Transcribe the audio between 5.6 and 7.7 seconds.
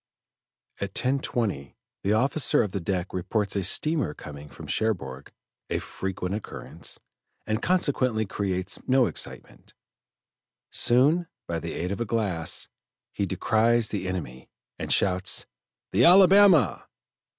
a frequent occurrence, and